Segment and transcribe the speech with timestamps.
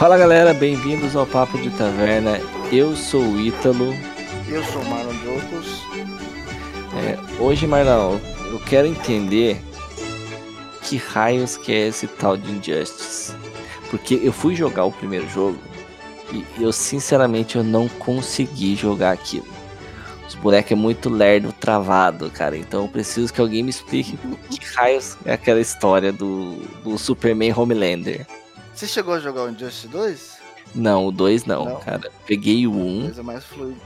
[0.00, 2.40] Fala galera, bem-vindos ao Papo de Taverna.
[2.72, 3.94] Eu sou o Ítalo.
[4.48, 5.82] Eu sou o Marlon Jocos.
[6.96, 8.16] É, hoje, Marlon,
[8.50, 9.60] eu quero entender
[10.80, 13.34] que raios que é esse tal de Injustice.
[13.90, 15.58] Porque eu fui jogar o primeiro jogo
[16.32, 19.48] e eu sinceramente eu não consegui jogar aquilo.
[20.26, 22.56] Os bonecos é muito lerdo, travado, cara.
[22.56, 27.52] Então eu preciso que alguém me explique que raios é aquela história do, do Superman
[27.52, 28.26] Homelander.
[28.80, 30.38] Você chegou a jogar o Injustice 2?
[30.74, 32.10] Não, o 2 não, não, cara.
[32.24, 32.80] Peguei o 1.
[32.80, 33.02] Um.
[33.02, 33.78] Coisa mais fluido.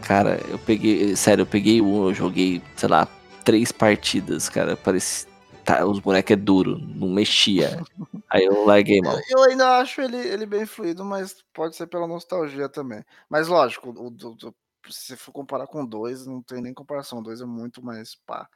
[0.00, 1.16] Cara, eu peguei.
[1.16, 3.08] Sério, eu peguei o 1, um, eu joguei, sei lá,
[3.44, 4.76] três partidas, cara.
[4.76, 5.28] Parecia.
[5.64, 7.82] Tá, os bonecos é duro, não mexia.
[8.30, 9.18] Aí eu larguei mal.
[9.28, 13.04] Eu ainda acho ele, ele bem fluido, mas pode ser pela nostalgia também.
[13.28, 17.20] Mas lógico, o, o, o se for comparar com dois, não tem nem comparação.
[17.24, 18.48] Dois é muito mais pá.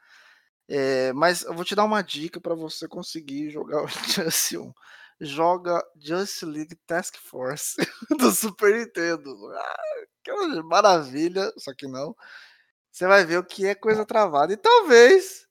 [0.65, 4.71] É, mas eu vou te dar uma dica para você conseguir jogar o Injustice 1
[5.19, 7.75] joga Just League Task Force
[8.19, 9.29] do Super Nintendo.
[9.55, 9.83] Ah,
[10.23, 10.31] que
[10.63, 12.15] maravilha, só que não.
[12.91, 14.53] Você vai ver o que é coisa travada.
[14.53, 15.43] E talvez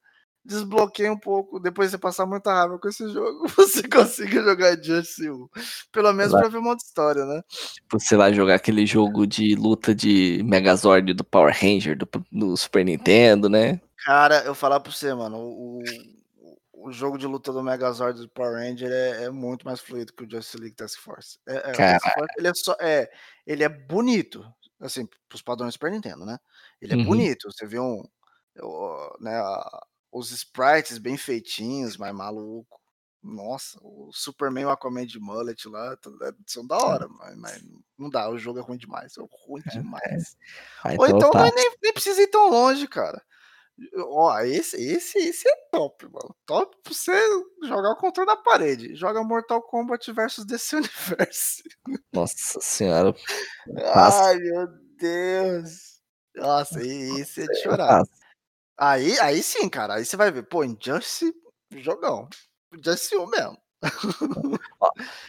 [0.44, 4.82] desbloqueie um pouco, depois de você passar muita raiva com esse jogo, você consiga jogar
[4.82, 5.48] Just 1.
[5.92, 7.42] Pelo menos pra ver uma outra história, né?
[7.90, 12.84] Você vai jogar aquele jogo de luta de Megazord do Power Ranger do, do Super
[12.84, 13.80] Nintendo, né?
[14.04, 15.80] Cara, eu falar pra você, mano, o,
[16.82, 20.24] o jogo de luta do Megazord do Power Ranger é, é, muito mais fluido que
[20.24, 21.38] o Justice League Task Force.
[21.46, 23.10] É, é, Task Force ele é só é,
[23.46, 24.44] ele é bonito,
[24.80, 26.38] assim, pros padrões Super Nintendo, né?
[26.80, 27.04] Ele é uhum.
[27.04, 27.50] bonito.
[27.50, 28.02] Você vê um,
[29.20, 29.40] né,
[30.10, 32.80] os sprites bem feitinhos, mais maluco.
[33.22, 37.64] Nossa, o Superman e o Aquaman de mullet lá é, são da hora, mas, mas,
[37.96, 40.36] não dá, o jogo é ruim demais, é ruim é, demais.
[40.84, 40.98] É.
[40.98, 41.44] Ou então, tá.
[41.54, 43.22] nem, nem precisa ir tão longe, cara.
[43.96, 46.34] Ó, esse, esse, esse é top, mano.
[46.46, 47.12] Top pra você
[47.62, 48.94] jogar o controle na parede.
[48.94, 51.62] Joga Mortal Kombat versus DC Universe.
[52.12, 53.14] Nossa senhora.
[53.94, 54.66] Ai, meu
[54.98, 56.00] Deus.
[56.34, 58.02] Nossa, esse é de chorar.
[58.78, 59.94] Aí, aí sim, cara.
[59.94, 61.34] Aí você vai ver, pô, Injustice,
[61.76, 62.28] jogão.
[62.74, 63.58] Injustice 1 mesmo.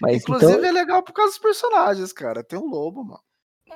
[0.01, 0.65] Mas Inclusive então...
[0.65, 2.43] é legal por causa dos personagens, cara.
[2.43, 3.21] Tem um lobo, mano.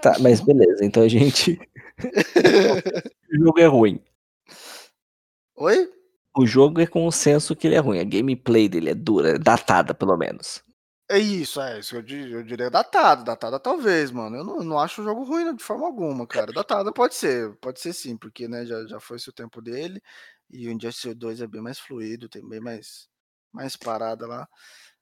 [0.01, 0.85] Tá, mas beleza.
[0.85, 1.59] Então a gente.
[3.31, 4.03] o jogo é ruim.
[5.57, 5.91] Oi?
[6.37, 7.99] O jogo é com o senso que ele é ruim.
[7.99, 10.63] A gameplay dele é dura, é datada, pelo menos.
[11.09, 11.95] É isso, é isso.
[11.95, 14.35] Eu, eu diria datado, datada talvez, mano.
[14.35, 16.53] Eu não, não acho o jogo ruim de forma alguma, cara.
[16.53, 19.99] Datada pode ser, pode ser sim, porque né, já, já foi o tempo dele.
[20.49, 23.07] E o Injustice 2 é bem mais fluido, tem bem mais,
[23.51, 24.47] mais parada lá.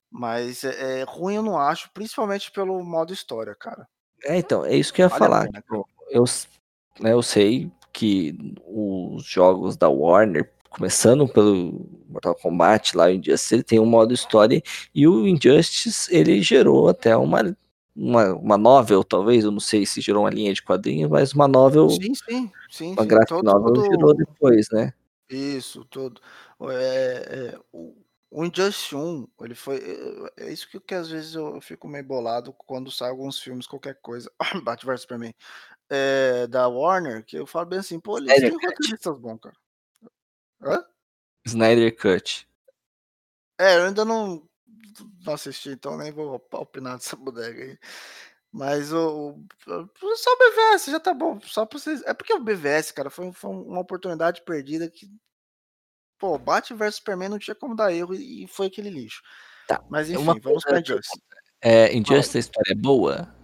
[0.10, 3.86] Mas é, é, ruim eu não acho, principalmente pelo modo história, cara.
[4.24, 5.46] É, então, é isso que eu ia vale falar.
[5.48, 6.24] Pena, tipo, eu,
[7.02, 13.56] né, eu sei que os jogos da Warner, começando pelo Mortal Kombat lá, o Injustice,
[13.56, 14.62] ele tem um modo história
[14.94, 17.58] e o Injustice ele gerou até uma
[17.96, 21.48] uma, uma novel, talvez, eu não sei se gerou uma linha de quadrinhos, mas uma
[21.48, 21.90] novel.
[21.90, 22.92] Sim, sim, sim.
[22.92, 23.86] Uma graphic novel todo...
[23.86, 24.94] gerou depois, né?
[25.30, 26.20] Isso, todo.
[26.72, 27.96] É, é, o,
[28.30, 29.78] o Injustice 1, ele foi.
[29.78, 33.66] É, é isso que, que às vezes eu fico meio bolado quando sai alguns filmes,
[33.66, 34.30] qualquer coisa.
[34.62, 35.34] Bate versus pra mim
[35.90, 39.56] é, da Warner, que eu falo bem assim, pô, eles Snyder têm roteiristas bons, cara.
[40.62, 40.86] Hã?
[41.46, 42.48] Snyder Cut.
[43.60, 44.48] É, eu ainda não,
[45.26, 47.80] não assisti, então nem vou opinar dessa bodega aí.
[48.52, 49.38] Mas o,
[49.68, 52.02] o só o BVS já tá bom, só pra vocês.
[52.04, 55.10] É porque o BVS, cara, foi, foi uma oportunidade perdida que.
[56.18, 59.22] Pô, Batman vs Superman não tinha como dar erro e foi aquele lixo.
[59.68, 59.84] Tá.
[59.90, 61.22] Mas enfim, uma vamos pra Injustice.
[61.62, 63.36] É, Injustice, a história é boa?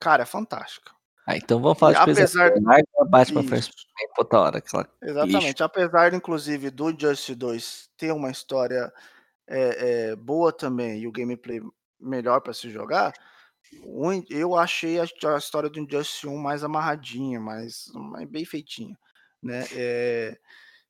[0.00, 0.92] Cara, é fantástica.
[1.26, 3.70] Ah, então vamos falar de apesar coisa mais Batman vs
[4.18, 4.58] outra hora.
[4.58, 5.46] Aquela Exatamente.
[5.46, 5.64] lixo.
[5.64, 8.92] Apesar, inclusive, do Just 2 ter uma história
[9.46, 11.60] é, é, boa também e o gameplay
[12.00, 13.12] melhor para se jogar,
[14.28, 18.98] eu achei a, a história do Injustice 1 mais amarradinha, mais, mais bem feitinha,
[19.42, 19.64] né?
[19.72, 20.38] É,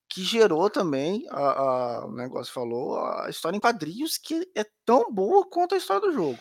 [0.09, 5.11] que gerou também, a, a, o negócio falou, a história em quadrinhos que é tão
[5.11, 6.37] boa quanto a história do jogo.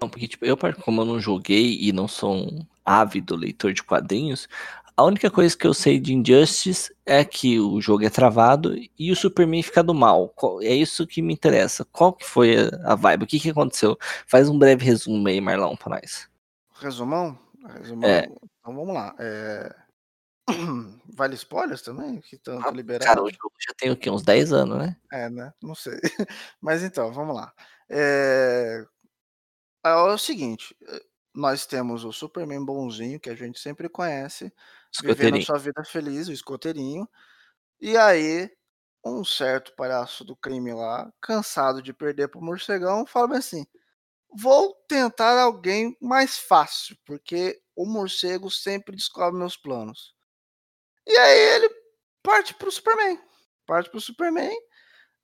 [0.00, 3.82] Não, porque, tipo, eu, como eu não joguei e não sou um ávido leitor de
[3.82, 4.46] quadrinhos,
[4.96, 9.12] a única coisa que eu sei de Injustice é que o jogo é travado e
[9.12, 10.34] o Superman fica do mal.
[10.62, 11.84] É isso que me interessa.
[11.84, 13.24] Qual que foi a, vibe?
[13.24, 13.98] O que, que aconteceu?
[14.26, 16.30] Faz um breve resumo aí, Marlon, pra nós.
[16.80, 17.38] Resumão?
[17.78, 18.08] Resumão.
[18.08, 18.26] É.
[18.60, 19.14] Então vamos lá.
[19.18, 19.74] É...
[21.14, 22.20] Vale spoilers também?
[22.20, 23.04] Que tanto ah, liberado?
[23.04, 24.08] Cara, o jogo já tem o quê?
[24.08, 24.96] Uns 10 anos, né?
[25.12, 25.52] É, né?
[25.62, 25.98] Não sei.
[26.60, 27.52] Mas então, vamos lá.
[27.90, 28.82] É...
[29.90, 31.02] É o seguinte, eh,
[31.34, 34.52] nós temos o Superman bonzinho, que a gente sempre conhece,
[35.00, 37.08] vivendo a sua vida feliz, o escoteirinho.
[37.80, 38.50] E aí,
[39.04, 43.66] um certo palhaço do crime lá, cansado de perder pro morcegão, fala assim:
[44.30, 50.14] vou tentar alguém mais fácil, porque o morcego sempre descobre meus planos.
[51.06, 51.70] E aí ele
[52.22, 53.18] parte pro Superman.
[53.66, 54.56] Parte pro Superman.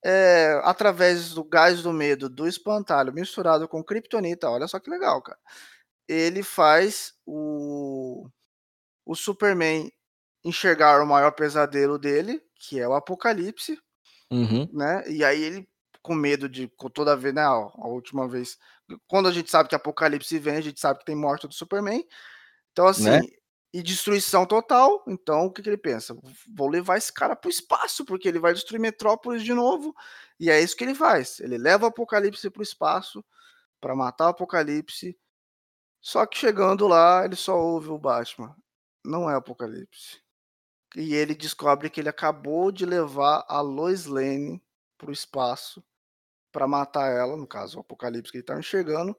[0.04, 4.50] É, através do gás do medo do espantalho misturado com kryptonita.
[4.50, 5.38] Olha só que legal, cara.
[6.08, 8.28] Ele faz o,
[9.06, 9.92] o Superman
[10.44, 13.78] enxergar o maior pesadelo dele, que é o apocalipse.
[14.30, 14.68] Uhum.
[14.72, 15.04] Né?
[15.08, 15.68] E aí ele,
[16.02, 17.42] com medo de, com toda vez, né?
[17.42, 18.58] A última vez.
[19.06, 22.04] Quando a gente sabe que apocalipse vem, a gente sabe que tem morte do Superman.
[22.72, 23.20] Então, assim, né?
[23.72, 25.02] E destruição total.
[25.06, 26.16] Então, o que, que, ele pensa?
[26.54, 29.94] Vou levar esse cara para o espaço, porque ele vai destruir Metrópolis de novo.
[30.38, 31.40] E é isso que ele faz.
[31.40, 33.24] Ele leva o Apocalipse para o espaço
[33.80, 35.18] para matar o Apocalipse.
[36.00, 38.54] Só que chegando lá, ele só ouve o Batman.
[39.04, 40.20] Não é Apocalipse.
[40.94, 44.62] E ele descobre que ele acabou de levar a Lois Lane
[44.98, 45.82] para o espaço
[46.52, 49.16] para matar ela, no caso, o Apocalipse que ele estava enxergando.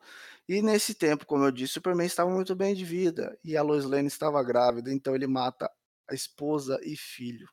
[0.48, 3.86] E nesse tempo, como eu disse, Superman estava muito bem de vida e a Lois
[3.86, 5.72] Lane estava grávida, então ele mata
[6.10, 7.48] a esposa e filho.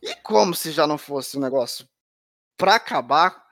[0.00, 1.88] E como se já não fosse um negócio
[2.56, 3.44] para acabar,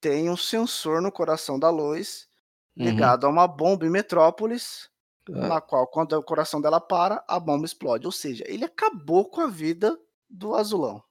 [0.00, 2.28] tem um sensor no coração da Lois
[2.76, 2.84] uhum.
[2.84, 4.88] ligado a uma bomba em Metrópolis,
[5.28, 5.48] ah.
[5.48, 8.06] na qual quando o coração dela para, a bomba explode.
[8.06, 9.98] Ou seja, ele acabou com a vida
[10.28, 11.02] do Azulão.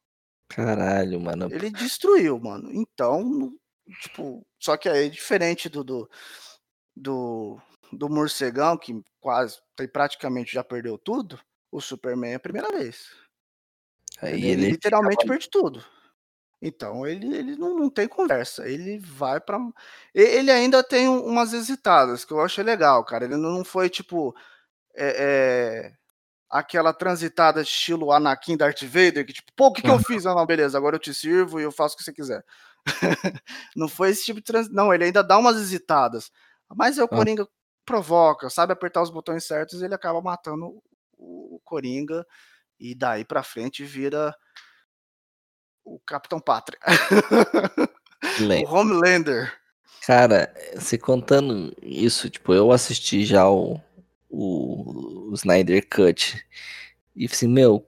[0.47, 1.47] Caralho, mano.
[1.51, 2.71] Ele destruiu, mano.
[2.71, 3.53] Então,
[4.01, 6.09] tipo, só que aí diferente do, do
[6.95, 7.59] do,
[7.91, 9.59] do morcegão, que quase
[9.91, 11.39] praticamente já perdeu tudo,
[11.71, 13.11] o Superman é a primeira vez.
[14.21, 15.83] Aí ele, ele literalmente perde tudo.
[16.61, 18.67] Então ele, ele não, não tem conversa.
[18.67, 19.59] Ele vai para
[20.13, 23.25] Ele ainda tem umas hesitadas que eu achei legal, cara.
[23.25, 24.35] Ele não foi tipo.
[24.95, 25.93] É, é,
[26.49, 30.25] aquela transitada estilo Anakin Darth Vader, que tipo, pô, o que, que eu fiz?
[30.25, 32.43] Ah, não, beleza, agora eu te sirvo e eu faço o que você quiser.
[33.75, 34.67] não foi esse tipo de trans...
[34.69, 36.31] Não, ele ainda dá umas hesitadas.
[36.75, 37.07] Mas o ah.
[37.07, 37.47] Coringa
[37.85, 40.81] provoca, sabe apertar os botões certos, ele acaba matando
[41.17, 42.25] o Coringa
[42.79, 44.33] e daí para frente vira
[45.83, 46.79] o Capitão Pátria.
[48.65, 49.53] o Homelander.
[50.05, 53.79] Cara, se contando isso, tipo, eu assisti já o,
[54.29, 56.43] o, o Snyder Cut
[57.15, 57.85] e assim, meu,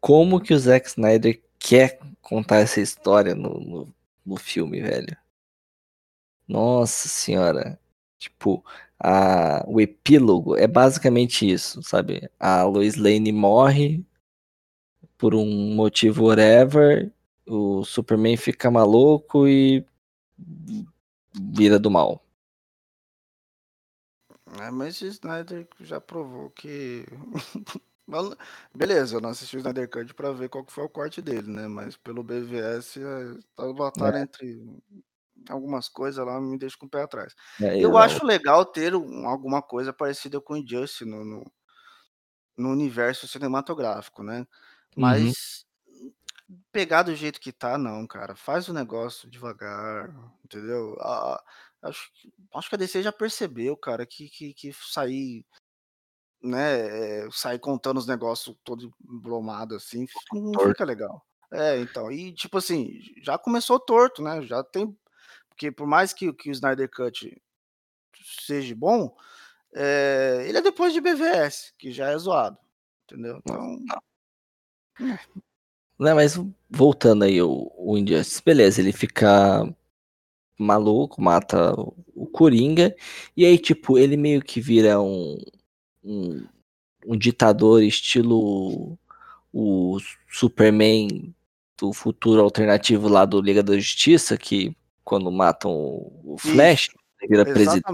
[0.00, 3.94] como que o Zack Snyder quer contar essa história no, no,
[4.24, 5.16] no filme, velho?
[6.48, 7.78] Nossa senhora.
[8.18, 8.64] Tipo,
[8.98, 12.30] a, o epílogo é basicamente isso, sabe?
[12.38, 14.04] A Lois Lane morre
[15.18, 17.10] por um motivo whatever,
[17.46, 19.84] o Superman fica maluco e
[21.34, 22.22] vira do mal.
[24.60, 27.04] É, mas o Snyder já provou que.
[28.74, 31.50] Beleza, eu não assisti o Snyder Cut pra ver qual que foi o corte dele,
[31.50, 31.66] né?
[31.66, 34.22] Mas pelo BVS, é, tá batalha é.
[34.22, 34.64] entre
[35.48, 37.34] algumas coisas lá me deixam com o pé atrás.
[37.60, 41.52] É, eu, eu acho legal ter um, alguma coisa parecida com Injustice no, no,
[42.56, 44.40] no universo cinematográfico, né?
[44.40, 44.46] Uhum.
[44.96, 46.12] Mas uhum.
[46.72, 48.34] pegar do jeito que tá, não, cara.
[48.34, 50.96] Faz o negócio devagar, entendeu?
[51.00, 51.42] Ah,
[51.82, 52.10] acho,
[52.54, 55.44] acho que a DC já percebeu, cara, que, que, que sair
[56.42, 61.24] né, eh, sair contando os negócios todo blomado assim, não fica legal.
[61.52, 64.42] É, então, e tipo assim, já começou torto, né?
[64.42, 64.96] Já tem
[65.56, 67.34] porque por mais que, que o Snyder Cut
[68.44, 69.16] seja bom,
[69.74, 72.58] é, ele é depois de BVS, que já é zoado.
[73.04, 73.38] Entendeu?
[73.38, 73.78] Então.
[74.98, 75.18] Não, é.
[75.98, 79.66] não mas voltando aí, o, o Injustice, beleza, ele fica
[80.58, 81.72] maluco, mata
[82.14, 82.94] o Coringa,
[83.34, 85.38] e aí, tipo, ele meio que vira um,
[86.04, 86.46] um,
[87.06, 88.98] um ditador estilo
[89.52, 89.98] o
[90.30, 91.34] Superman
[91.78, 97.44] do futuro alternativo lá do Liga da Justiça, que quando matam o Flash, ele vira
[97.44, 97.84] presidente.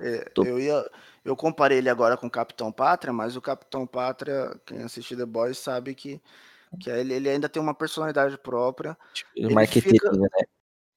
[0.00, 0.90] É, eu, ia,
[1.24, 5.24] eu comparei ele agora com o Capitão Pátria, mas o Capitão Pátria, quem assistiu The
[5.24, 6.20] Boys sabe que,
[6.80, 8.98] que ele, ele ainda tem uma personalidade própria.
[9.12, 10.28] Tipo, marketing, né?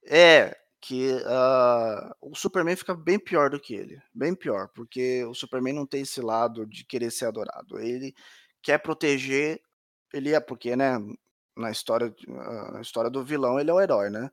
[0.03, 5.35] É, que uh, o Superman fica bem pior do que ele, bem pior, porque o
[5.35, 7.77] Superman não tem esse lado de querer ser adorado.
[7.77, 8.15] Ele
[8.59, 9.61] quer proteger,
[10.11, 10.97] ele é porque, né,
[11.55, 14.31] na história, uh, na história do vilão ele é o herói, né?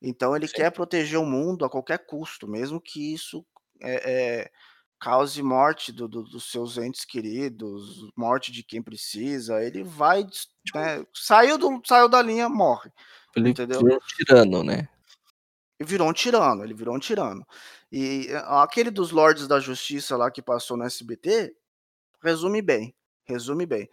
[0.00, 0.54] Então ele Sim.
[0.54, 3.44] quer proteger o mundo a qualquer custo, mesmo que isso
[3.80, 4.50] é, é,
[4.98, 9.62] cause morte do, do, dos seus entes queridos, morte de quem precisa.
[9.62, 12.90] Ele vai, tipo né, saiu, do, saiu da linha, morre.
[13.34, 13.80] Ele entendeu?
[13.80, 14.88] virou um tirano, né?
[15.78, 17.46] Ele virou um tirano, ele virou um tirano.
[17.92, 21.54] E aquele dos Lordes da Justiça lá que passou no SBT,
[22.22, 23.88] resume bem, resume bem.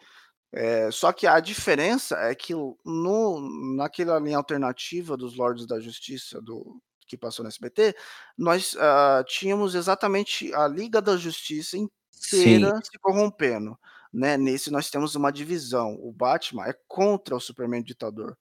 [0.55, 6.39] É, só que a diferença é que no, naquela linha alternativa dos Lordes da Justiça
[6.39, 7.95] do que passou no SBT,
[8.37, 12.81] nós, uh, tínhamos exatamente a Liga da Justiça inteira Sim.
[12.83, 13.77] se corrompendo,
[14.11, 18.37] né, nesse nós temos uma divisão, o Batman é contra o Superman ditador.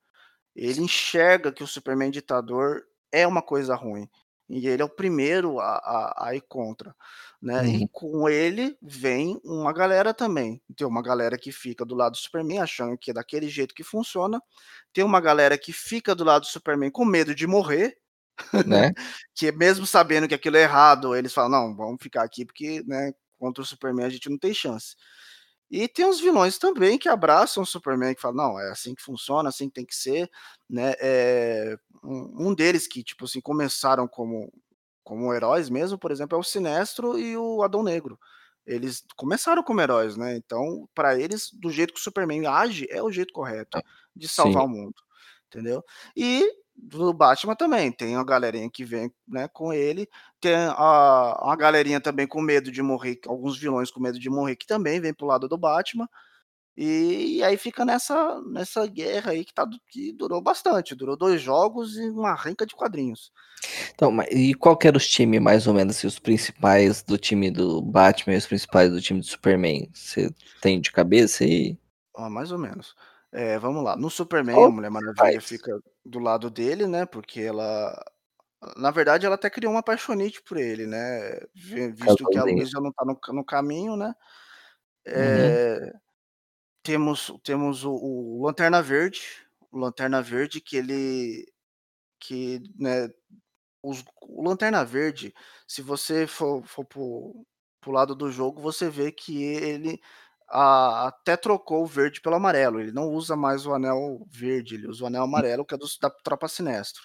[0.55, 4.07] Ele enxerga que o Superman ditador é uma coisa ruim,
[4.49, 6.95] e ele é o primeiro a a a ir contra,
[7.41, 7.89] né, e Uhum.
[7.93, 12.61] com ele vem uma galera também, tem uma galera que fica do lado do Superman
[12.61, 14.41] achando que é daquele jeito que funciona,
[14.93, 17.97] tem uma galera que fica do lado do Superman com medo de morrer,
[18.65, 18.93] Né.
[19.35, 23.13] que mesmo sabendo que aquilo é errado, eles falam: "Não, vamos ficar aqui porque, né,
[23.39, 24.95] contra o Superman a gente não tem chance".
[25.73, 29.03] E tem os vilões também que abraçam o Superman, que falam: "Não, é assim que
[29.03, 30.31] funciona, assim que tem que ser",
[30.71, 34.53] né, eh, um um deles que, tipo assim, começaram como
[35.05, 38.19] como heróis mesmo, por exemplo, é o Sinestro e o Adão Negro.
[38.67, 43.03] Eles começaram como heróis, né, então pra eles, do jeito que o Superman age, é
[43.03, 43.83] o jeito correto É,
[44.17, 44.59] de sim.
[44.59, 44.95] salvar o mundo,
[45.49, 45.83] entendeu.
[46.17, 50.09] E do Batman também, tem uma galerinha que vem, né, com ele,
[50.41, 54.57] tem a uma galerinha também com medo de morrer, alguns vilões com medo de morrer
[54.57, 56.09] que também vem para o lado do Batman,
[56.77, 61.99] e aí fica nessa nessa guerra aí que tá que durou bastante, durou 2 jogos
[61.99, 63.31] e uma renca de quadrinhos.
[63.95, 67.51] Então, e qual que era os time mais ou menos, assim, os principais do time
[67.51, 69.89] do Batman e os principais do time do Superman?
[69.93, 71.79] Você tem de cabeça aí?
[72.17, 72.95] Ó, mais ou menos.
[73.35, 77.41] Eh, vamos lá, no Superman, Só a Mulher Maravilha fica do lado dele, né, porque
[77.41, 77.95] ela
[78.77, 82.81] na verdade ela até criou uma apaixonite por ele, né, vi visto que a já
[82.81, 84.09] não tá no no caminho, né.
[84.09, 84.15] Uhum.
[85.15, 85.93] Eh,
[86.83, 89.23] temos temos o o Lanterna Verde,
[89.73, 91.47] o Lanterna Verde que ele
[92.21, 93.09] que, né,
[93.83, 95.35] os o Lanterna Verde,
[95.69, 97.47] se você for for para o
[97.81, 100.01] para o lado do jogo, você vê que ele
[100.53, 104.89] a até trocou o verde pelo amarelo, ele não usa mais o anel verde, ele
[104.89, 105.25] usa o anel Hum.
[105.25, 107.03] amarelo que é dos da tropa Sinestro,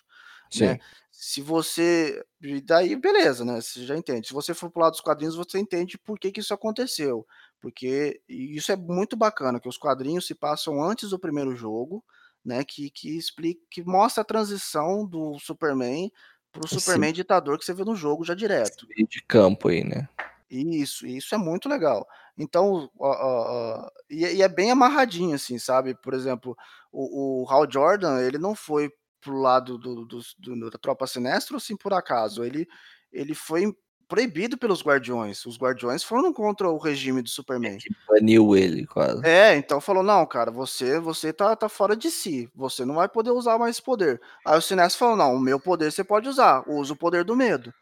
[0.53, 0.75] né.
[0.75, 0.79] Sim.
[1.11, 4.91] Se você e daí beleza, né, você já entende, se você for para o lado
[4.93, 7.25] dos quadrinhos, você entende por que que isso aconteceu,
[7.59, 12.03] porque isso é muito bacana, que os quadrinhos se passam antes do primeiro jogo,
[12.45, 16.11] né, que que explica que mostra a transição do Superman
[16.51, 18.87] para o Esse Superman ditador que você vê no jogo já direto.
[19.09, 20.07] de campo aí, né.
[20.49, 22.07] Isso, isso é muito legal.
[22.37, 26.55] Então, a a a e é e é bem amarradinho, assim, sabe, por exemplo,
[26.91, 28.89] o o Hal Jordan, ele não foi
[29.19, 32.65] para o lado do dos do da tropa Sinestro, assim, por acaso, ele
[33.11, 33.73] ele foi
[34.07, 37.29] proibido pelos Guardiões, os Guardiões foram contra o regime do
[37.63, 37.77] É Superman.
[37.77, 39.23] que baniu ele quase.
[39.23, 43.09] É, então falou: "Não cara, você você tá tá fora de si, você não vai
[43.09, 44.21] poder usar mais poder".
[44.45, 47.35] Aí o Sinestro falou: "Não, o meu poder você pode usar, usa o poder do
[47.35, 47.73] medo",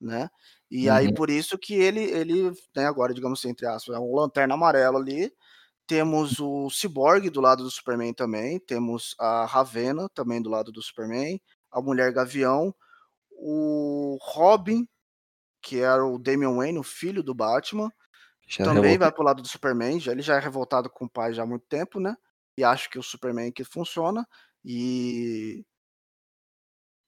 [0.00, 0.28] né.
[0.70, 1.12] E aí Uhum.
[1.12, 4.98] por isso que ele ele, né, agora digamos assim, entre aspas, é um lanterna amarelo
[4.98, 5.32] ali,
[5.86, 10.82] temos o Ciborgue do lado do Superman também, temos a Ravena também do lado do
[10.82, 11.40] Superman,
[11.72, 12.74] a Mulher Gavião,
[13.32, 14.88] o Robin,
[15.62, 17.90] que era o Damian Wayne, o filho do Batman,
[18.46, 19.12] Já também vai revoltado.
[19.12, 21.46] para o lado do Superman, já ele já é revoltado com o pai já há
[21.46, 22.16] muito tempo, né,
[22.58, 24.26] e acha que o Superman que funciona,
[24.64, 25.64] e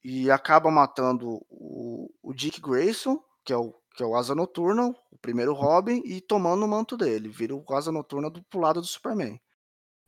[0.04, 4.95] e acaba matando o o Dick Grayson, que é o que é o Asa Noturna,
[5.11, 8.62] o primeiro Robin, e tomando o manto dele, vira o Asa Noturna do para o
[8.62, 9.40] lado do Superman.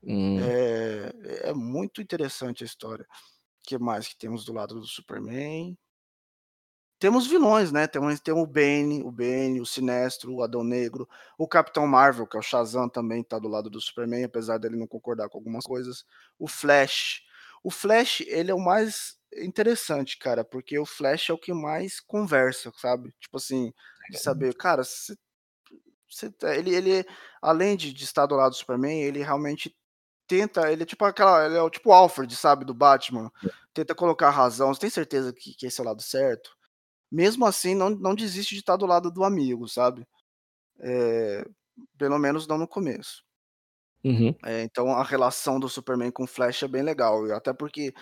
[0.05, 0.39] Hum.
[0.41, 3.07] É é muito interessante a história.
[3.65, 5.77] Que mais que temos do lado do Superman?
[7.01, 11.49] Temos vilões, né, temos tem o Bane o Bane, o Sinestro, o Adão Negro, o
[11.49, 14.87] Capitão Marvel, que é o Shazam também tá do lado do Superman, apesar dele não
[14.87, 16.05] concordar com algumas coisas,
[16.39, 17.23] o Flash.
[17.65, 22.01] O Flash, ele é o mais interessante, cara, porque o Flash é o que mais
[22.01, 23.73] conversa, sabe, tipo assim,
[24.09, 25.15] de saber: "Cara, você
[26.11, 27.07] você tá" ele ele
[27.43, 29.77] além de de estar do lado do Superman, ele realmente
[30.29, 33.31] tenta ele é tipo aquela ele é o tipo Alfred, sabe, do Batman,
[33.75, 36.57] tenta colocar razão: "Você tem certeza que que esse é o lado certo?".
[37.13, 40.07] Mesmo assim, não não desiste de estar do lado do amigo, sabe.
[40.81, 41.45] Eh,
[41.99, 43.25] pelo menos não no começo.
[44.05, 44.35] Uhum.
[44.45, 47.93] É, então a relação do Superman com o Flash é bem legal, até porque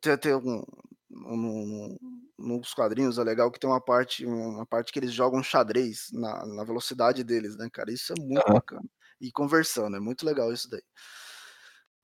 [0.00, 0.64] tem tem um
[1.10, 1.98] no no
[2.38, 6.46] nos quadrinhos é legal que tem uma parte uma parte que eles jogam xadrez na
[6.46, 8.52] na velocidade deles, né, cara, isso é muito Aham.
[8.52, 8.84] bacana.
[9.20, 10.82] E conversando, é muito legal isso daí.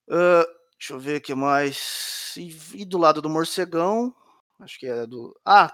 [0.09, 0.45] Hã,
[0.79, 2.51] deixa eu ver que mais, e
[2.83, 4.15] e do lado do Morcegão,
[4.61, 5.73] acho que é do ah,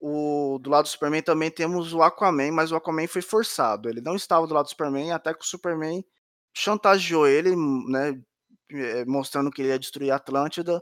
[0.00, 4.00] o do lado do Superman também temos o Aquaman, mas o Aquaman foi forçado, ele
[4.00, 6.04] não estava do lado do Superman, até que o Superman
[6.54, 8.20] chantageou ele, né,
[8.72, 10.80] eh, mostrando que ele ia destruir a Atlântida,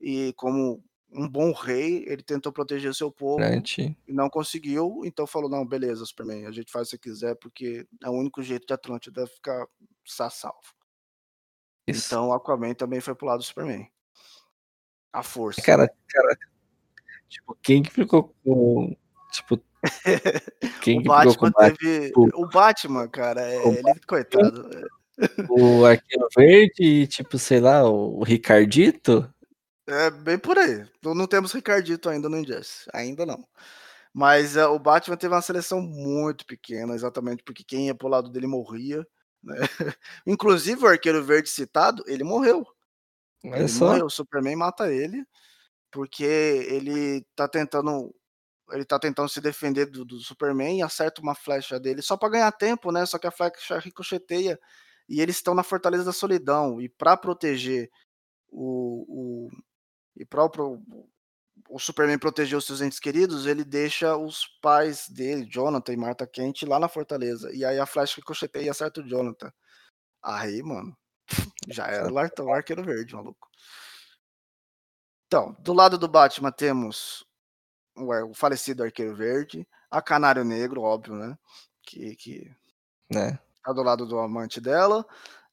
[0.00, 3.96] e como um bom rei, ele tentou proteger seu povo Garantir.
[4.08, 7.36] e não conseguiu, então falou: "Não, beleza Superman, a gente faz o que você quiser,
[7.36, 9.66] porque é o único jeito de Atlântida ficar
[10.06, 10.74] estar salvo".
[11.86, 12.06] Isso.
[12.06, 13.86] Então Aquaman também foi para o lado do Superman.
[15.12, 15.62] A É, força.
[15.62, 16.36] cara cara,
[17.28, 18.96] Tipo, quem que ficou com.
[19.32, 19.60] Tipo.
[20.82, 22.10] Quem o que Batman ficou com o teve.
[22.12, 22.30] Batman?
[22.34, 24.70] O Batman, cara, é, o ele, Batman, coitado.
[25.48, 29.32] O Arqueiro Verde e, tipo, sei lá, o Ricardito?
[29.86, 30.86] É bem por aí.
[31.02, 32.88] Não temos Ricardito ainda no Injustice.
[32.92, 33.46] Ainda não.
[34.12, 38.30] Mas uh, o Batman teve uma seleção muito pequena, exatamente porque quem ia pro lado
[38.30, 39.06] dele morria.
[39.42, 39.56] Né?
[40.26, 42.64] Inclusive o Arqueiro Verde citado, ele morreu.
[43.42, 43.88] Ele só.
[43.88, 45.26] morreu, o Superman mata ele,
[45.90, 48.14] porque ele tá tentando.
[48.72, 52.30] Ele tá tentando se defender do, do Superman e acerta uma flecha dele só para
[52.30, 53.04] ganhar tempo, né?
[53.04, 54.58] Só que a flecha ricocheteia
[55.08, 56.80] e eles estão na Fortaleza da Solidão.
[56.80, 57.90] E para proteger
[58.50, 59.50] o, o
[60.16, 65.92] e para o Superman proteger os seus entes queridos, ele deixa os pais dele, Jonathan
[65.92, 67.52] e Martha Kent, lá na fortaleza.
[67.52, 69.52] E aí a flecha ricocheteia e acerta o Jonathan.
[70.22, 70.96] Aí, mano,
[71.68, 73.48] já era o arqueiro verde, maluco.
[75.26, 77.26] Então, do lado do Batman temos
[77.96, 81.36] o, falecido arqueiro verde, a Canário Negro, óbvio, né?
[81.82, 82.56] Que, que
[83.10, 83.38] né?
[83.64, 85.04] Tá do lado do amante dela.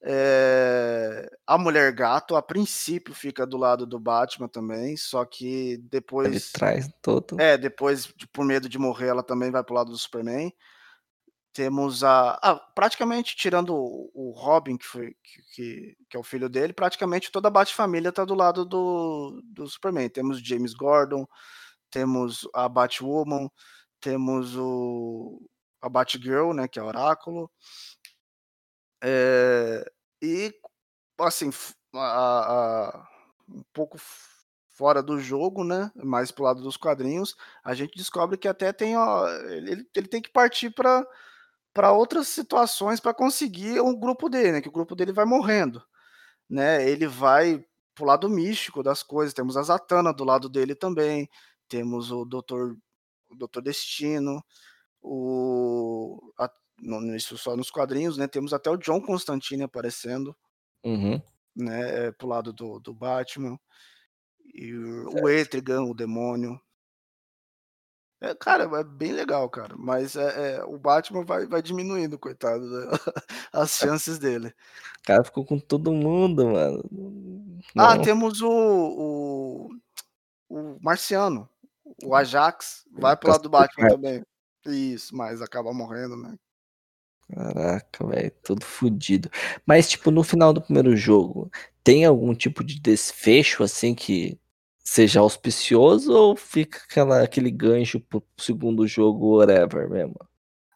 [0.03, 1.30] É...
[1.46, 6.27] A Mulher Gato, a princípio, fica do lado do Batman também, só que depois.
[6.27, 7.39] Ele traz todo.
[7.39, 10.51] É, depois, por medo de morrer, ela também vai pro lado do Superman.
[11.53, 12.39] Temos a.
[12.41, 15.13] Ah, praticamente, tirando o, Robin, que, foi,
[15.53, 19.68] que, que, é o filho dele, praticamente toda a Bat-família tá do lado do, do
[19.68, 20.10] Superman.
[20.10, 21.27] Temos James Gordon,
[21.91, 23.50] temos a Batwoman,
[24.00, 25.41] temos o,
[25.82, 27.51] a Batgirl, né, que é o Oráculo.
[29.03, 29.91] É,
[30.22, 30.53] e,
[31.20, 31.50] assim,
[31.93, 33.08] a, a,
[33.50, 33.98] um pouco
[34.70, 35.91] fora do jogo, né?
[35.96, 40.22] Mais pro lado dos quadrinhos, a gente descobre que até tem, ó, ele, ele tem
[40.22, 41.05] que partir para
[41.74, 44.61] para outras situações para conseguir o grupo dele, né?
[44.61, 45.81] Que o grupo dele vai morrendo,
[46.50, 46.87] né?
[46.90, 47.64] Ele vai
[47.96, 49.33] pro lado místico das coisas.
[49.33, 51.29] Temos a Zatanna do lado dele também.
[51.70, 52.77] Temos o Doutor,
[53.29, 54.44] o Doutor Destino,
[55.01, 56.51] o a,
[57.15, 58.27] isso só nos quadrinhos, né?
[58.27, 60.35] Temos até o John Constantine aparecendo,
[60.83, 61.22] uhum.
[61.55, 62.07] né?
[62.07, 63.59] É, pro lado do, do Batman.
[64.53, 66.59] E o, o Etrigan, o demônio.
[68.20, 69.75] É, cara, é bem legal, cara.
[69.75, 72.87] Mas é, é, o Batman vai, vai diminuindo, coitado, né?
[73.51, 74.53] as chances dele.
[75.00, 76.83] O cara ficou com todo mundo, mano.
[76.83, 77.85] Ah, Não.
[77.85, 79.70] Ah, temos o, o,
[80.50, 81.50] o Marciano,
[82.03, 84.24] o Ajax, vai pro lado do Batman também.
[84.67, 86.37] Isso, mas acaba morrendo, né?
[87.33, 89.29] Caraca, velho, todo fodido.
[89.65, 91.50] Mas, tipo, no final do primeiro jogo,
[91.83, 94.39] tem algum tipo de desfecho, assim, que
[94.83, 100.15] seja auspicioso ou fica aquela, aquele gancho pro segundo jogo, whatever mesmo?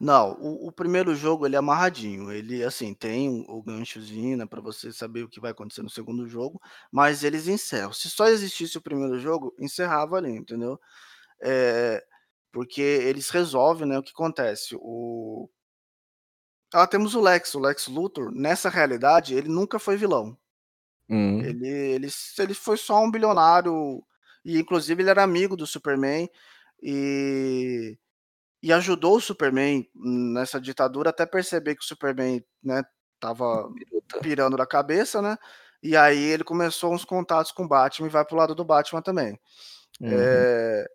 [0.00, 2.30] Não, o, o primeiro jogo ele é amarradinho.
[2.30, 6.26] Ele, assim, tem o, ganchozinho, né, pra você saber o que vai acontecer no segundo
[6.28, 6.60] jogo,
[6.92, 7.92] mas eles encerram.
[7.92, 10.78] Se só existisse o primeiro jogo, encerrava ali, entendeu?
[11.42, 12.02] É,
[12.52, 14.76] porque eles resolvem, né, o que acontece.
[14.80, 14.80] O,
[16.82, 20.36] ah, temos o Lex, o Lex Luthor, nessa realidade, ele nunca foi vilão.
[21.08, 21.40] Hum.
[21.40, 22.08] Ele, ele,
[22.38, 24.02] ele foi só um bilionário,
[24.44, 26.28] e inclusive ele era amigo do Superman,
[26.82, 27.96] e,
[28.62, 32.82] e ajudou o Superman nessa ditadura até perceber que o Superman, né,
[33.18, 33.68] tava
[34.20, 35.38] pirando da cabeça, né,
[35.82, 39.00] e aí ele começou uns contatos com o Batman e vai pro lado do Batman
[39.00, 39.38] também.
[40.00, 40.08] Uhum.
[40.10, 40.86] É,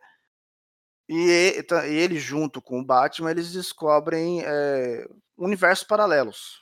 [1.10, 1.58] e
[1.89, 5.06] ele, junto com o Batman, eles descobrem é,
[5.41, 6.62] universos paralelos,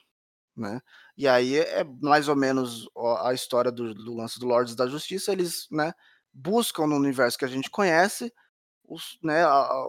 [0.55, 0.81] né?
[1.17, 2.87] E aí é mais ou menos
[3.21, 5.31] a história do, do lance do Lords da Justiça.
[5.31, 5.93] Eles, né,
[6.33, 8.33] buscam no universo que a gente conhece
[8.85, 9.45] os, né,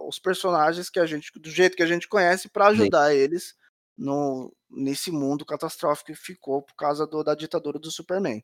[0.07, 3.15] os personagens que a gente, do jeito que a gente conhece, para ajudar Sim.
[3.15, 3.55] eles
[3.97, 8.43] no, nesse mundo catastrófico que ficou por causa do, da ditadura do Superman.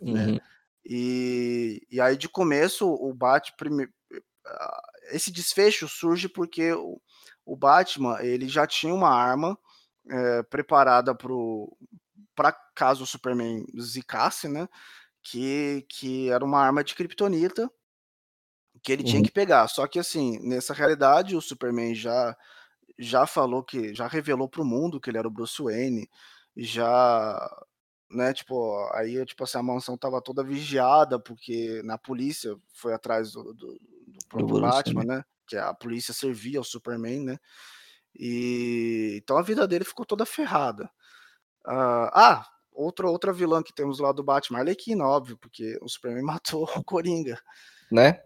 [0.00, 0.26] Né?
[0.26, 0.32] Uhum.
[0.34, 0.40] Né?
[0.84, 3.88] E, e aí, de começo, o Batman
[5.10, 7.00] esse desfecho surge porque o,
[7.44, 9.58] o Batman ele já tinha uma arma
[10.10, 11.16] é, preparada
[12.34, 14.68] para caso o Superman zicasse, né?
[15.22, 17.70] Que, que era uma arma de kryptonita
[18.82, 19.08] que ele uhum.
[19.08, 19.66] tinha que pegar.
[19.68, 22.36] Só que assim, nessa realidade, o Superman já
[22.98, 26.10] já falou que já revelou para o mundo que ele era o Bruce Wayne,
[26.56, 27.64] já
[28.10, 33.32] né, tipo, aí tipo assim, a mansão tava toda vigiada porque na polícia foi atrás
[33.32, 33.78] do, do,
[34.32, 35.24] do, do Batman, né?
[35.46, 37.38] Que a polícia servia ao Superman, né?
[38.18, 40.84] E então a vida dele ficou toda ferrada.
[41.66, 45.88] Uh, ah, outra outra vilã que temos lá do Batman, a Arlequina, óbvio, porque o
[45.88, 47.40] Superman matou o Coringa.
[47.90, 48.20] Né?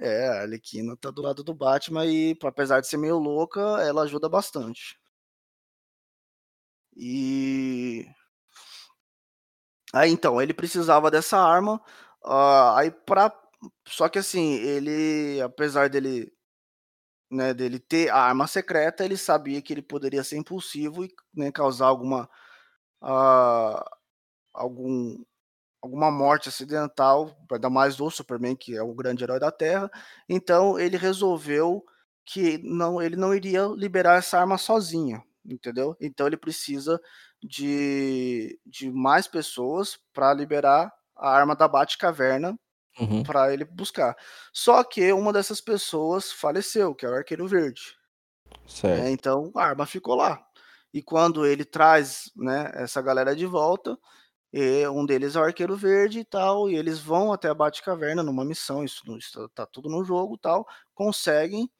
[0.00, 4.02] é, a Arlequina tá do lado do Batman e, apesar de ser meio louca, ela
[4.02, 4.98] ajuda bastante.
[6.96, 8.06] E
[9.92, 11.80] aí então, ele precisava dessa arma.
[12.24, 13.30] Uh, aí para
[13.86, 16.32] só que assim, ele, apesar dele,
[17.32, 21.50] né, dele ter a arma secreta, ele sabia que ele poderia ser impulsivo e né,
[21.50, 22.28] causar alguma,
[23.02, 23.82] uh,
[24.52, 25.24] algum,
[25.82, 29.90] alguma morte acidental, ainda mais do Superman, que é o grande herói da Terra.
[30.28, 31.84] Então ele resolveu
[32.24, 35.96] que não, ele não iria liberar essa arma sozinho, entendeu?
[36.00, 37.00] Então ele precisa
[37.42, 42.56] de, de mais pessoas para liberar a arma da Batcaverna
[42.98, 43.22] uhum.
[43.22, 44.16] para ele buscar.
[44.52, 47.96] Só que uma dessas pessoas faleceu, que é o Arqueiro Verde.
[48.84, 50.42] É, então a arma ficou lá.
[50.92, 53.98] E quando ele traz né, essa galera de volta,
[54.94, 58.44] um deles é o Arqueiro Verde e tal, e eles vão até a Batcaverna numa
[58.44, 61.70] missão, isso, isso tá tudo no jogo tal, conseguem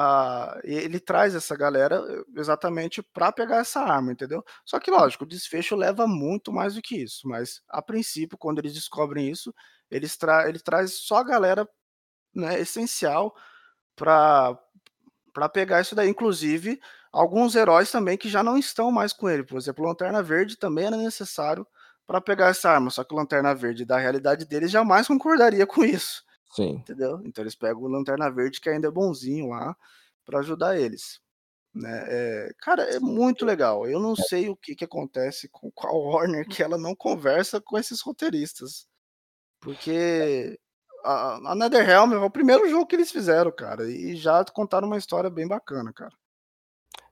[0.00, 4.44] ah, ele traz essa galera eh, exatamente para pegar essa arma, entendeu?
[4.64, 8.60] Só que, lógico, o desfecho leva muito mais do que isso, mas a princípio, quando
[8.60, 9.52] eles descobrem isso,
[9.90, 11.68] eles tra ele traz só a galera
[12.34, 13.34] né, essencial
[13.96, 14.58] para
[15.32, 16.08] para pegar isso daí.
[16.08, 16.80] Inclusive,
[17.12, 19.44] alguns heróis também que já não estão mais com ele.
[19.44, 21.66] Por exemplo, Lanterna Verde também era necessário
[22.06, 25.84] para pegar essa arma, só que o Lanterna Verde, da realidade dele, jamais concordaria com
[25.84, 26.24] isso.
[26.54, 26.76] Sim.
[26.76, 27.20] Entendeu?
[27.24, 29.76] Então eles pegam o Lanterna Verde, que ainda é bonzinho lá,
[30.24, 31.20] para ajudar eles.
[31.74, 32.04] Né?
[32.08, 33.86] É, cara, é muito legal.
[33.86, 34.22] Eu não é.
[34.22, 38.88] sei o que, que acontece com, a Warner que ela não conversa com esses roteiristas.
[39.60, 40.58] Porque
[41.04, 43.90] a, a NetherRealm é o primeiro jogo que eles fizeram, cara.
[43.90, 46.12] E já contaram uma história bem bacana, cara.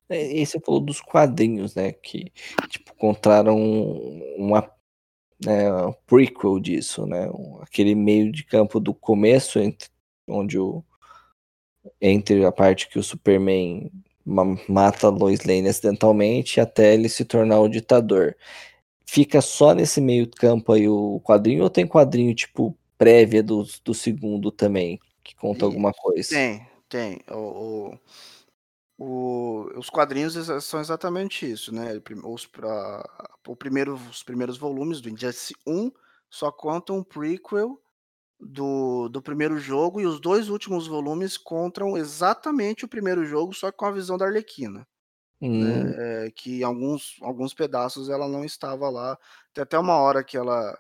[0.08, 1.92] É, esse falou dos quadrinhos, né?
[1.92, 2.32] Que,
[2.68, 3.58] tipo, contaram
[4.36, 4.70] uma
[5.44, 7.28] né, um prequel disso, né?
[7.60, 9.88] Aquele meio de campo do começo, entre,
[10.28, 10.84] onde o
[12.00, 13.90] entre a parte que o Superman
[14.24, 18.36] mata Lois Lane acidentalmente até ele se tornar o ditador.
[19.08, 23.94] Fica só nesse meio campo aí o quadrinho ou tem quadrinho tipo prévia do, do
[23.94, 26.28] segundo também, que conta alguma coisa?
[26.30, 27.20] Tem, tem.
[27.30, 27.98] O,
[28.98, 32.00] o, o, os quadrinhos são exatamente isso, né?
[32.24, 33.04] Os, pra,
[33.46, 35.90] o primeiro, os primeiros volumes do Injustice 1
[36.28, 37.80] só contam um prequel
[38.40, 43.70] do, do primeiro jogo, e os dois últimos volumes contam exatamente o primeiro jogo, só
[43.72, 44.86] com a visão da Arlequina.
[45.40, 45.48] Né?
[45.48, 45.84] Hum.
[45.84, 46.26] Né?
[46.26, 49.18] É, que em alguns, alguns pedaços ela não estava lá.
[49.52, 50.78] Tem até uma hora que ela,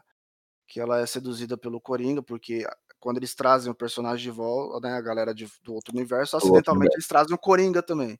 [0.66, 2.66] que ela é seduzida pelo Coringa, porque
[2.98, 6.94] quando eles trazem o personagem de volta, né, a galera de, do outro universo, acidentalmente
[6.94, 8.18] eles trazem o Coringa também.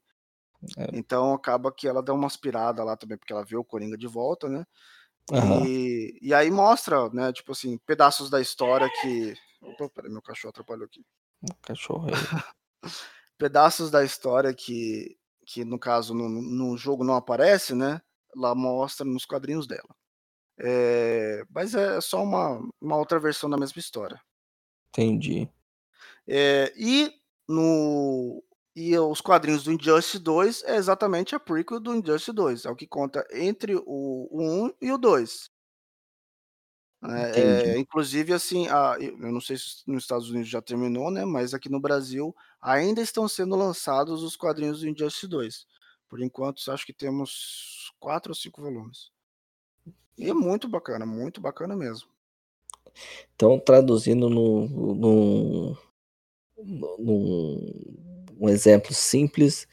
[0.77, 0.88] É.
[0.92, 4.07] Então acaba que ela dá uma aspirada lá também, porque ela vê o Coringa de
[4.07, 4.64] volta, né?
[5.31, 5.66] Uhum.
[5.66, 9.35] E, e aí mostra, né, tipo assim, pedaços da história que.
[9.61, 11.05] Opa, peraí, meu cachorro atrapalhou aqui.
[11.42, 12.12] O cachorro aí.
[13.37, 15.16] pedaços da história que,
[15.47, 18.03] que no caso, no, no jogo não aparece, né?
[18.35, 19.95] Lá mostra nos quadrinhos dela.
[20.59, 24.21] É, mas é só uma, uma outra versão da mesma história.
[24.89, 25.49] Entendi.
[26.27, 27.13] É, e
[27.49, 28.43] no
[28.75, 32.67] e os quadrinhos do Injustice 2 é exatamente a prequel do Injustice 2.
[32.67, 35.51] É o que conta entre o, o 1 e o 2.
[37.05, 41.25] É, é, inclusive, assim, a, eu não sei se nos Estados Unidos já terminou, né?
[41.25, 42.35] Mas aqui no Brasil
[42.66, 45.66] ainda estão sendo lançados os quadrinhos do Injustice 2.
[46.09, 49.11] Por enquanto, acho que temos quatro ou cinco volumes.
[50.18, 52.09] E é muito bacana, muito bacana mesmo.
[53.35, 55.79] Então, traduzindo no, no,
[56.59, 59.68] no, um exemplo simples,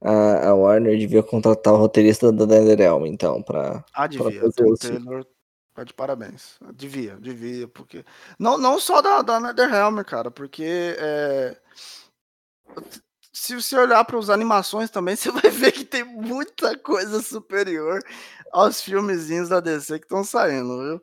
[0.00, 4.40] a, a, Warner devia contratar o roteirista da NetherRealm, então, para Ah, devia.
[4.40, 5.26] Fazer o Taylor
[5.74, 6.58] tá de parabéns.
[6.74, 8.04] Devia, devia, porque...
[8.38, 10.96] Não, não só da, da NetherRealm, cara, porque...
[10.98, 11.56] É...
[13.32, 18.02] Se você olhar para as animações também, você vai ver que tem muita coisa superior
[18.52, 21.02] aos filmezinhos da DC que estão saindo, viu?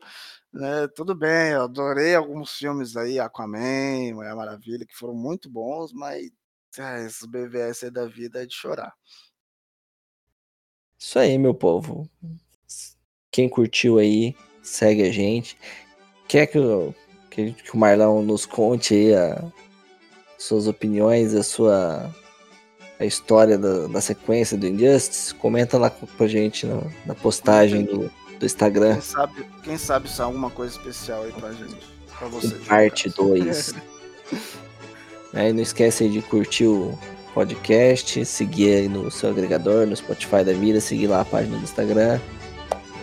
[0.54, 5.92] Né, tudo bem, eu adorei alguns filmes aí, Aquaman, Mulher Maravilha, que foram muito bons,
[5.92, 6.32] mas
[6.80, 8.94] ah, esse BVS aí da vida é de chorar.
[10.98, 12.10] Isso aí, meu povo.
[13.32, 15.58] Quem curtiu aí, segue a gente.
[16.28, 16.96] Quer que, eu,
[17.30, 19.52] que, que o Marlão nos conte aí a,
[20.38, 22.14] suas opiniões, a sua
[22.98, 25.34] a história da, da sequência do Injustice?
[25.36, 28.94] Comenta lá pra gente na, na postagem do do Instagram.
[28.94, 31.78] Quem sabe, quem sabe sai alguma coisa especial aí pra gente.
[32.18, 32.56] Pra você.
[32.56, 33.76] Parte 2.
[35.34, 36.98] aí não esquece aí de curtir o
[37.34, 41.64] podcast, seguir aí no seu agregador, no Spotify da vida, seguir lá a página do
[41.64, 42.20] Instagram.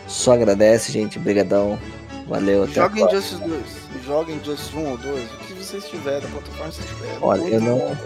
[0.07, 1.19] Só agradece, gente.
[1.19, 1.79] Obrigadão.
[2.27, 3.63] Valeu, até Joga em Justice 2.
[4.07, 5.29] Joga em Justice 1 ou 2.
[5.63, 7.19] Vocês tiverem, da plataforma que vocês tiverem.
[7.21, 7.99] Olha, eu não.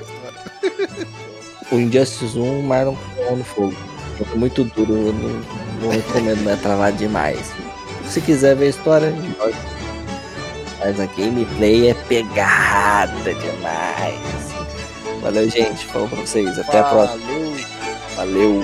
[1.72, 2.96] o Injustice 1, Marlon
[3.30, 3.74] no fogo.
[4.20, 7.52] É muito duro, eu não não recomendo, não é travado demais.
[8.06, 9.12] Se quiser ver a história,
[10.78, 14.20] Mas a gameplay é pegada demais.
[15.20, 15.86] Valeu, gente.
[15.86, 16.58] Falou pra vocês.
[16.58, 17.20] Até a próxima.
[18.14, 18.62] Valeu.